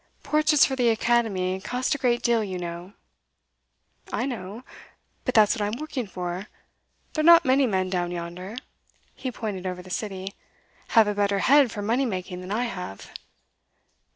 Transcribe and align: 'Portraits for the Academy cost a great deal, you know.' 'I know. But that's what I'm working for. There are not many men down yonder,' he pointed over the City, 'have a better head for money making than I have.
'Portraits 0.23 0.65
for 0.65 0.75
the 0.75 0.89
Academy 0.89 1.61
cost 1.63 1.93
a 1.93 1.97
great 1.99 2.23
deal, 2.23 2.43
you 2.43 2.57
know.' 2.57 2.93
'I 4.11 4.25
know. 4.25 4.63
But 5.25 5.35
that's 5.35 5.53
what 5.53 5.61
I'm 5.61 5.79
working 5.79 6.07
for. 6.07 6.47
There 7.13 7.21
are 7.21 7.23
not 7.23 7.45
many 7.45 7.67
men 7.67 7.91
down 7.91 8.09
yonder,' 8.09 8.57
he 9.13 9.31
pointed 9.31 9.67
over 9.67 9.83
the 9.83 9.91
City, 9.91 10.33
'have 10.87 11.07
a 11.07 11.13
better 11.13 11.37
head 11.37 11.71
for 11.71 11.83
money 11.83 12.07
making 12.07 12.41
than 12.41 12.49
I 12.51 12.63
have. 12.63 13.11